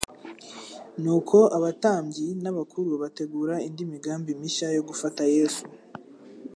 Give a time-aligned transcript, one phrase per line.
[1.01, 5.63] Nuko abatambyi n'abakuru bategura indi migambi mishya yo gufata Yesu.